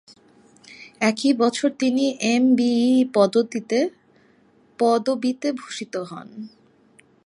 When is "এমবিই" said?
2.33-2.89